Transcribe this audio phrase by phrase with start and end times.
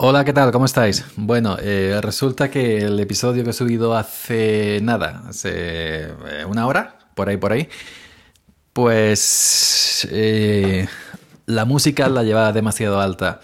[0.00, 0.52] Hola, ¿qué tal?
[0.52, 1.04] ¿Cómo estáis?
[1.16, 7.00] Bueno, eh, resulta que el episodio que he subido hace nada, hace eh, una hora,
[7.16, 7.68] por ahí, por ahí,
[8.72, 10.86] pues eh,
[11.46, 13.40] la música la llevaba demasiado alta.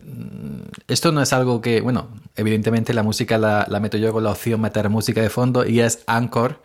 [0.00, 4.32] Mm, esto no es algo que, bueno, evidentemente la música la, meto yo con la
[4.32, 6.62] opción meter música de fondo y es Anchor,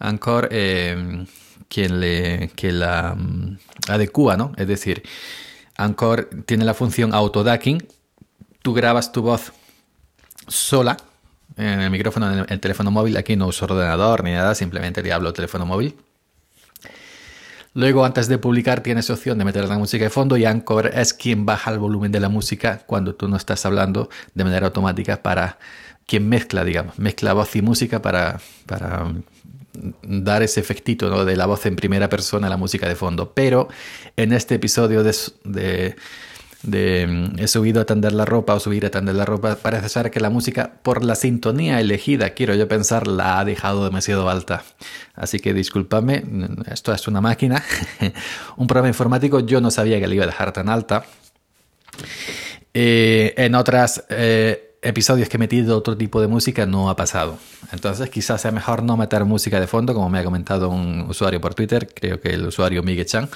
[0.00, 3.58] Anchor quien, le, quien la um,
[3.88, 4.50] adecua, ¿no?
[4.56, 5.04] Es decir,
[5.76, 7.95] Anchor tiene la función autodacking
[8.66, 9.52] tú grabas tu voz
[10.48, 10.96] sola
[11.56, 13.16] en el micrófono, en el, teléfono móvil.
[13.16, 15.94] Aquí no uso ordenador ni nada, simplemente le hablo teléfono móvil.
[17.74, 21.14] Luego, antes de publicar, tienes opción de meter la música de fondo y Anchor es
[21.14, 25.22] quien baja el volumen de la música cuando tú no estás hablando de manera automática
[25.22, 25.58] para
[26.04, 29.12] quien mezcla, digamos, mezcla voz y música para, para
[30.02, 31.24] dar ese efectito ¿no?
[31.24, 33.30] de la voz en primera persona a la música de fondo.
[33.32, 33.68] Pero
[34.16, 35.94] en este episodio de
[36.66, 40.10] mm, he subido a tender la ropa o subir a tender la ropa, parece ser
[40.10, 44.64] que la música, por la sintonía elegida, quiero yo pensar, la ha dejado demasiado alta.
[45.14, 47.62] Así que discúlpame, mm, esto es una máquina,
[48.56, 51.04] un programa informático, yo no sabía que le iba a dejar tan alta.
[52.74, 57.38] Eh, en otros eh, episodios que he metido otro tipo de música no ha pasado.
[57.72, 61.40] Entonces quizás sea mejor no meter música de fondo, como me ha comentado un usuario
[61.40, 63.28] por Twitter, creo que el usuario Miguel Chan.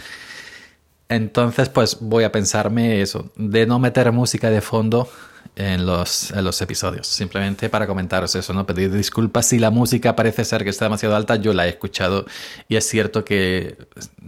[1.11, 5.08] Entonces, pues voy a pensarme eso, de no meter música de fondo
[5.56, 6.30] en los,
[6.62, 7.08] episodios.
[7.08, 8.64] Simplemente para comentaros eso, ¿no?
[8.64, 11.34] Pedir disculpas si la música parece ser que está demasiado alta.
[11.34, 12.27] Yo la he escuchado
[12.69, 13.77] y es cierto que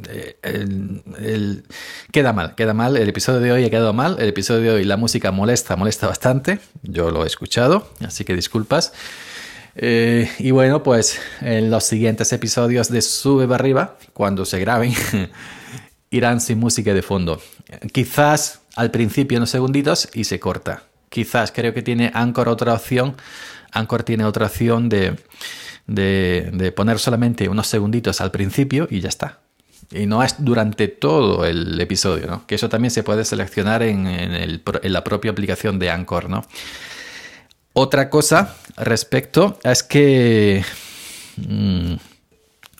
[0.08, 1.62] eh,
[2.10, 2.96] queda mal, queda mal.
[2.96, 4.16] El episodio de hoy ha quedado mal.
[4.18, 6.58] El episodio de hoy la música molesta, molesta bastante.
[6.82, 8.92] Yo lo he escuchado, así que disculpas.
[9.76, 14.92] Eh, y bueno, pues en los siguientes episodios de Sube para arriba, cuando se graben,
[16.12, 17.40] irán sin música de fondo.
[17.92, 20.84] Quizás al principio unos segunditos y se corta.
[21.08, 23.16] Quizás creo que tiene Anchor otra opción.
[23.72, 25.16] Anchor tiene otra opción de,
[25.86, 29.40] de, poner solamente unos segunditos al principio y ya está.
[29.90, 32.46] Y no es durante todo el episodio, ¿no?
[32.46, 36.44] Que eso también se puede seleccionar en, en, la propia aplicación de Anchor, ¿no?
[37.72, 40.62] Otra cosa respecto es que...
[41.36, 41.94] Mm,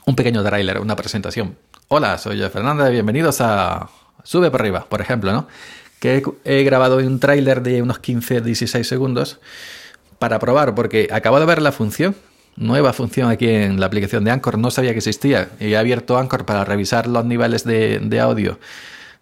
[0.05, 1.57] un pequeño tráiler, una presentación.
[1.95, 3.91] Hola, soy yo Fernanda, bienvenidos a
[4.23, 5.47] Sube por arriba, por ejemplo, ¿no?
[6.01, 9.41] Que he, grabado un tráiler de unos 15-16 segundos
[10.19, 12.17] para probar, porque acabo de ver la función,
[12.57, 16.17] nueva función aquí en la aplicación de Anchor, no sabía que existía, y he abierto
[16.17, 18.59] Anchor para revisar los niveles de, audio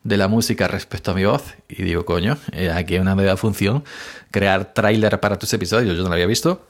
[0.05, 3.37] de la música respecto a mi voz, y digo, coño, eh, aquí hay una nueva
[3.37, 3.83] función,
[4.31, 6.65] crear tráiler para tus episodios, yo no lo había visto.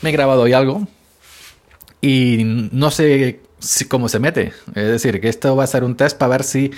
[0.00, 0.88] Me he grabado hoy algo,
[2.00, 3.45] y no sé
[3.88, 4.52] cómo se mete.
[4.74, 6.70] Es decir, que esto va a ser un test para ver si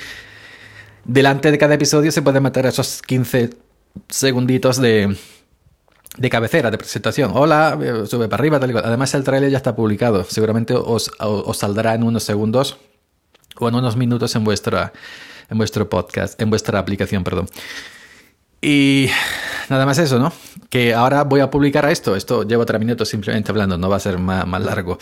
[1.04, 3.50] delante de cada episodio se puede meter esos 15
[4.08, 5.16] segunditos de,
[6.16, 7.32] de cabecera, de presentación.
[7.34, 8.84] Hola, eh, sube para arriba, tal y cual.
[8.86, 10.24] Además, el trailer ya está publicado.
[10.24, 12.76] Seguramente os, os, saldrá en unos segundos
[13.58, 14.92] o en unos minutos en, vuestra,
[15.50, 17.48] en vuestro podcast, en vuestra aplicación, perdón.
[18.60, 19.08] Y
[19.68, 20.32] nada más eso, ¿no?
[20.68, 22.16] Que ahora voy a publicar esto.
[22.16, 24.98] Esto llevo tres minutos simplemente hablando, no va a ser más, más largo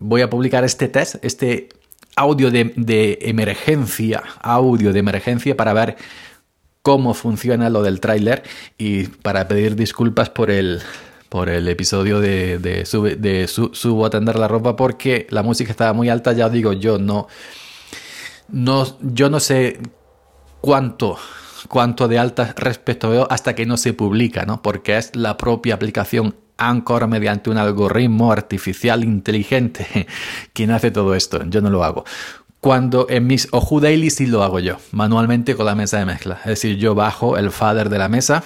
[0.00, 1.68] voy a publicar este test, este
[2.16, 5.96] audio de, emergencia, audio de emergencia para ver
[6.82, 8.42] cómo funciona lo del tráiler
[8.78, 10.80] y para pedir disculpas por el,
[11.28, 12.84] por el episodio de,
[13.46, 17.28] subo a tender la ropa porque la música estaba muy alta, ya digo, yo no,
[18.48, 19.78] no, yo no sé
[20.60, 21.18] cuánto
[21.68, 24.62] cuánto de alta respecto veo hasta que no se publica, ¿no?
[24.62, 30.06] Porque es la propia aplicación Anchor mediante un algoritmo artificial inteligente
[30.52, 31.42] quien hace todo esto.
[31.46, 32.04] Yo no lo hago.
[32.60, 36.40] Cuando en mis Oju Daily sí lo hago yo, manualmente con la mesa de mezcla.
[36.40, 38.44] Es decir, yo bajo el fader de la mesa,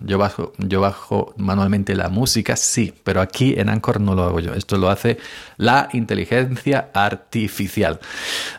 [0.00, 4.40] yo bajo, yo bajo manualmente la música, sí, pero aquí en Anchor no lo hago
[4.40, 4.54] yo.
[4.54, 5.18] Esto lo hace
[5.58, 8.00] la inteligencia artificial.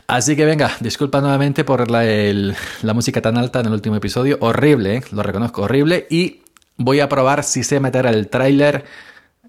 [0.08, 4.38] Así que venga, disculpa nuevamente por la, la música tan alta en el último episodio.
[4.42, 5.04] Horrible, ¿eh?
[5.12, 6.08] lo reconozco, horrible.
[6.10, 6.43] Y
[6.78, 8.86] Voy a probar si sé meter el tráiler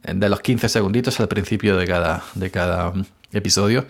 [0.02, 2.92] de los 15 segunditos al principio de cada, de cada
[3.32, 3.86] episodio.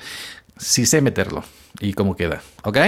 [0.56, 1.44] Si sé meterlo
[1.80, 2.42] y cómo queda.
[2.62, 2.78] ¿Ok?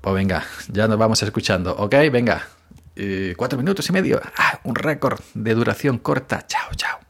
[0.00, 1.76] Pues venga, ya nos vamos escuchando.
[1.76, 1.94] ¿Ok?
[2.10, 2.48] Venga.
[2.94, 4.20] Eh, cuatro minutos y medio.
[4.38, 6.46] Ah, un récord de duración corta.
[6.46, 7.05] Chao, chao.